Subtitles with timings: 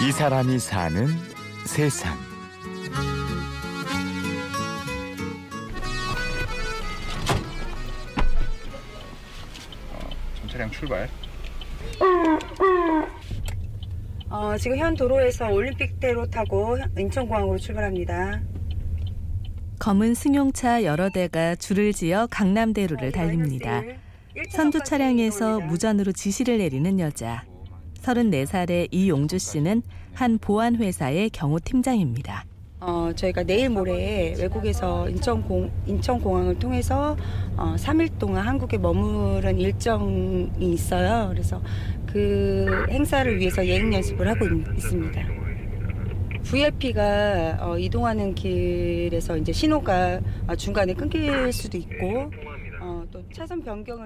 [0.00, 1.08] 이 사람이 사는
[1.66, 2.16] 세상.
[10.40, 11.08] 전차량 출발.
[14.30, 18.40] 어, 지금 현 도로에서 올림픽대로 타고 인천공항으로 출발합니다.
[19.80, 23.82] 검은 승용차 여러 대가 줄을 지어 강남대로를 달립니다.
[24.50, 27.44] 선두 차량에서 무전으로 지시를 내리는 여자.
[28.08, 29.82] 34살의 이용주 씨는
[30.14, 32.44] 한 보안회사의 경호팀장입니다.
[32.80, 37.16] 어, 저희가 내일 모레 외국에서 인천공, 인천공항을 통해서
[37.56, 41.28] 어, 3일 동안 한국에 머무른 일정이 있어요.
[41.30, 41.60] 그래서
[42.06, 45.22] 그 행사를 위해서 예행 연습을 하고 있, 습니다
[46.44, 52.30] VIP가 어, 이동하는 길에서 이제 신호가 어, 중간에 끊길 수도 있고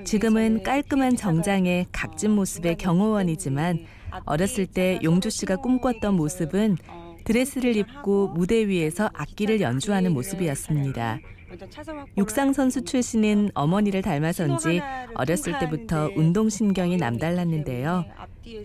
[0.05, 3.85] 지금은 깔끔한 정장에 각진 모습의 경호원이지만
[4.25, 6.77] 어렸을 때 용주 씨가 꿈꿨던 모습은
[7.25, 11.21] 드레스를 입고 무대 위에서 악기를 연주하는 모습이었습니다.
[12.17, 14.81] 육상 선수 출신인 어머니를 닮아서인지
[15.15, 18.05] 어렸을 때부터 운동 신경이 남달랐는데요.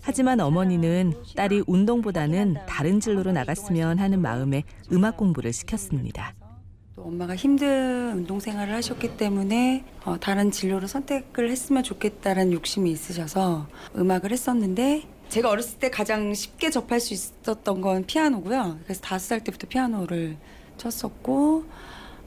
[0.02, 6.34] 하지만 어머니는 딸이 운동보다는 다른 진로로 나갔으면 하는 마음에 음악 공부를 시켰습니다.
[6.98, 13.68] 또 엄마가 힘든 운동 생활을 하셨기 때문에 어, 다른 진로를 선택을 했으면 좋겠다는 욕심이 있으셔서
[13.96, 18.80] 음악을 했었는데 제가 어렸을 때 가장 쉽게 접할 수 있었던 건 피아노고요.
[18.84, 20.38] 그래서 다섯 살 때부터 피아노를
[20.78, 21.66] 쳤었고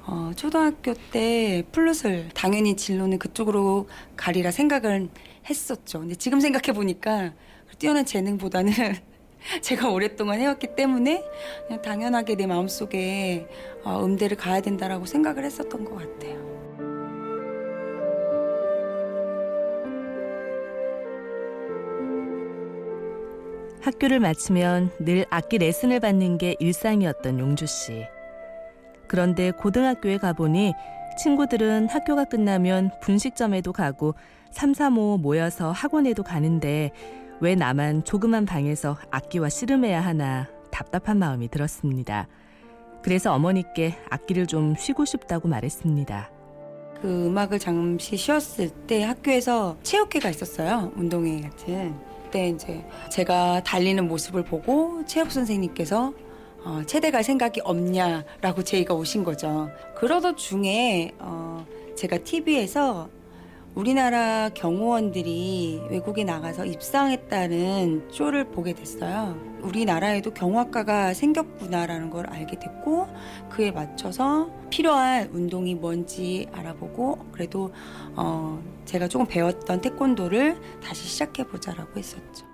[0.07, 5.09] 어, 초등학교 때 플룻을 당연히 진로는 그쪽으로 가리라 생각을
[5.49, 5.99] 했었죠.
[5.99, 7.33] 근데 지금 생각해 보니까
[7.81, 8.73] 뛰어난 재능보다는
[9.63, 11.25] 제가 오랫동안 해왔기 때문에
[11.67, 13.47] 그냥 당연하게 내 마음속에
[13.85, 16.51] 어, 음대를 가야 된다라고 생각을 했었던 것 같아요.
[23.81, 28.07] 학교를 마치면 늘 악기 레슨을 받는 게 일상이었던 용주 씨.
[29.07, 30.75] 그런데 고등학교에 가보니
[31.19, 34.15] 친구들은 학교가 끝나면 분식점에도 가고
[34.53, 36.93] 삼삼오오 모여서 학원에도 가는데
[37.41, 42.29] 왜 나만 조그만 방에서 악기와 씨름해야 하나 답답한 마음이 들었습니다.
[43.03, 46.31] 그래서 어머니께 악기를 좀 쉬고 싶다고 말했습니다.
[47.01, 50.93] 그 음악을 잠시 쉬었을 때 학교에서 체육회가 있었어요.
[50.97, 51.95] 운동회 같은.
[52.25, 56.13] 그때 이제 제가 달리는 모습을 보고 체육 선생님께서
[56.63, 59.71] 어, 체대 갈 생각이 없냐라고 제의가 오신 거죠.
[59.97, 61.65] 그러던 중에 어,
[61.97, 63.09] 제가 TV에서
[63.75, 69.39] 우리나라 경호원들이 외국에 나가서 입상했다는 쇼를 보게 됐어요.
[69.63, 73.07] 우리나라에도 경호학과가 생겼구나라는 걸 알게 됐고
[73.49, 77.73] 그에 맞춰서 필요한 운동이 뭔지 알아보고 그래도
[78.17, 82.47] 어 제가 조금 배웠던 태권도를 다시 시작해 보자라고 했었죠.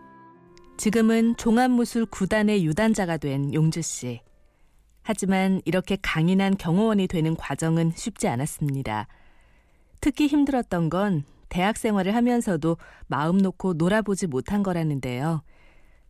[0.76, 4.20] 지금은 종합무술 구단의 유단자가 된 용주 씨.
[5.02, 9.06] 하지만 이렇게 강인한 경호원이 되는 과정은 쉽지 않았습니다.
[10.06, 12.76] 특히 힘들었던 건 대학 생활을 하면서도
[13.08, 15.42] 마음 놓고 놀아보지 못한 거라는데요.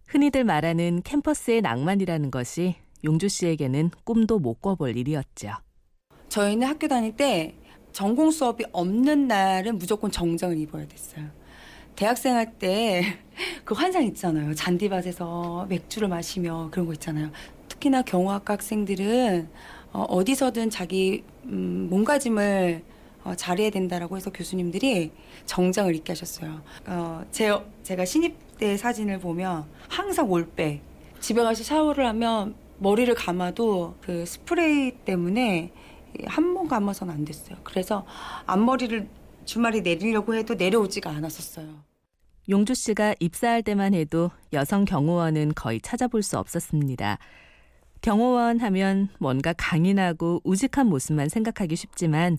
[0.07, 2.75] 흔히들 말하는 캠퍼스의 낭만이라는 것이
[3.05, 5.49] 용주 씨에게는 꿈도 못 꿔볼 일이었죠.
[6.29, 7.55] 저희는 학교 다닐 때
[7.93, 11.31] 전공 수업이 없는 날은 무조건 정장을 입어야 됐어요.
[11.95, 13.03] 대학생 할 때
[13.65, 14.55] 그 환상 있잖아요.
[14.55, 17.31] 잔디밭에서 맥주를 마시며 그런 거 있잖아요.
[17.69, 19.49] 특히나 경호학과 학생들은
[19.93, 22.96] 어, 디서든 자기 음, 몸가짐을
[23.26, 25.10] 어, 잘해야 된다라고 해서 교수님들이
[25.47, 26.62] 정장을 입게 하셨어요.
[26.87, 27.50] 어, 제,
[27.82, 30.81] 제가 신입 때 사진을 보면 항상 올백.
[31.19, 35.72] 집에 가서 샤워를 하면 머리를 감아도 그 스프레이 때문에
[36.26, 37.59] 한 번 감아서는 안 됐어요.
[37.64, 38.06] 그래서
[38.47, 39.09] 앞머리를
[39.44, 41.66] 주말에 내리려고 해도 내려오지가 않았었어요.
[42.48, 47.19] 용주 씨가 입사할 때만 해도 여성 경호원은 거의 찾아볼 수 없었습니다.
[48.03, 52.38] 경호원 하면 뭔가 강인하고 우직한 모습만 생각하기 쉽지만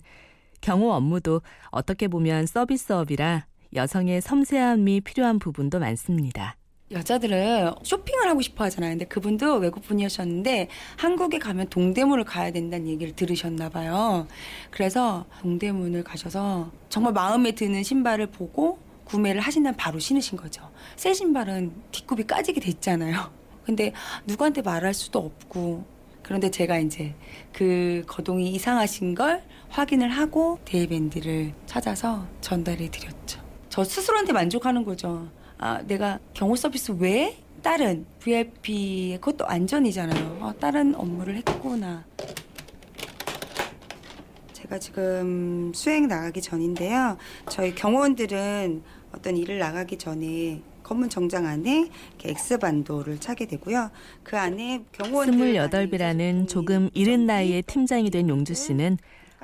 [0.60, 6.56] 경호 업무도 어떻게 보면 서비스업이라 여성의 섬세함이 필요한 부분도 많습니다.
[6.90, 8.92] 여자들은 쇼핑을 하고 싶어 하잖아요.
[8.92, 14.26] 근데 그분도 외국 분이셨는데 한국에 가면 동대문을 가야 된다는 얘기를 들으셨나 봐요.
[14.70, 20.62] 그래서 동대문을 가셔서 정말 마음에 드는 신발을 보고 구매를 하신다면 바로 신으신 거죠.
[20.96, 23.30] 새 신발은 뒷굽이 까지게 됐잖아요.
[23.64, 23.92] 근데
[24.26, 25.97] 누구한테 말할 수도 없고
[26.28, 27.14] 그런데 제가 이제
[27.54, 33.40] 그 거동이 이상하신 걸 확인을 하고 대일밴드를 찾아서 전달해 드렸죠.
[33.70, 35.30] 저 스스로한테 만족하는 거죠.
[35.56, 40.38] 아, 내가 경호 서비스 외에 다른 VIP 그것도 안전이잖아요.
[40.42, 42.04] 아, 다른 업무를 했구나.
[44.52, 47.16] 제가 지금 수행 나가기 전인데요.
[47.48, 48.82] 저희 경호원들은
[49.12, 53.90] 어떤 일을 나가기 전에 검은 정장 안에 이렇게 X 반도를 차게 되고요.
[54.22, 58.96] 그 안에 경호원들 28이라는 조금 이른 나이에 팀장이 된 용주 씨는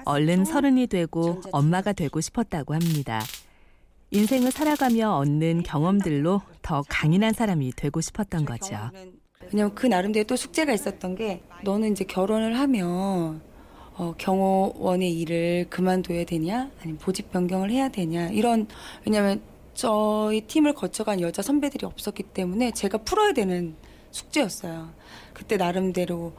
[0.06, 3.20] 얼른 서른이 되고 엄마가 되고 싶었다고 합니다.
[4.10, 8.78] 인생을 살아가며 얻는 경험들로 더 강인한 사람이 되고 싶었던 거죠.
[9.52, 13.42] 왜냐면 그 나름대로 또 숙제가 있었던 게 너는 이제 결혼을 하면
[13.96, 18.66] 어, 경호원의 일을 그만둬야 되냐 아니면 보직 변경을 해야 되냐 이런
[19.04, 19.42] 왜냐면
[19.74, 23.74] 저희 팀을 거쳐간 여자 선배들이 없었기 때문에 제가 풀어야 되는
[24.10, 24.90] 숙제였어요.
[25.32, 26.32] 그때 나름대로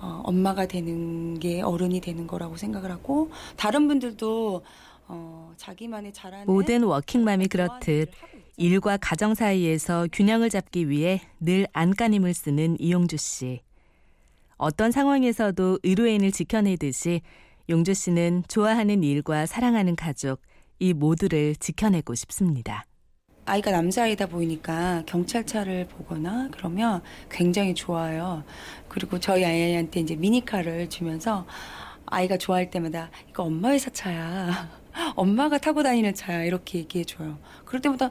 [0.00, 4.62] 어, 엄마가 되는 게 어른이 되는 거라고 생각을 하고 다른 분들도
[5.08, 8.10] 어, 자기만의 잘하는 모든 워킹맘이 그렇듯
[8.56, 13.60] 일과 가정 사이에서 균형을 잡기 위해 늘 안간힘을 쓰는 이용주 씨.
[14.56, 17.22] 어떤 상황에서도 의료인을 지켜내듯이
[17.68, 20.40] 용주 씨는 좋아하는 일과 사랑하는 가족,
[20.80, 22.84] 이 모두를 지켜내고 싶습니다.
[23.44, 28.44] 아이가 남자아이다 보이니까 경찰차를 보거나 그러면 굉장히 좋아요.
[28.88, 31.46] 그리고 저희 아이한테 이제 미니카를 주면서
[32.06, 34.80] 아이가 좋아할 때마다 이거 엄마 회사 차야.
[35.16, 36.44] 엄마가 타고 다니는 차야.
[36.44, 37.38] 이렇게 얘기해 줘요.
[37.64, 38.10] 그럴 때마다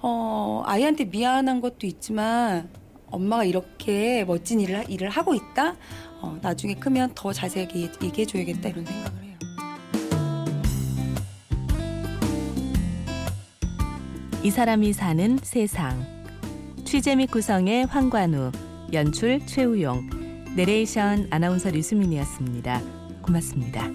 [0.00, 2.68] 어, 아이한테 미안한 것도 있지만
[3.06, 5.76] 엄마가 이렇게 멋진 일을, 일을 하고 있다?
[6.20, 9.19] 어, 나중에 크면 더 자세하게 얘기해 줘야겠다 이런 생각을
[14.42, 16.02] 이 사람이 사는 세상.
[16.86, 18.50] 취재 및 구성의 황관우,
[18.90, 20.08] 연출 최우용,
[20.56, 22.80] 내레이션 아나운서 류수민이었습니다.
[23.20, 23.86] 고맙습니다.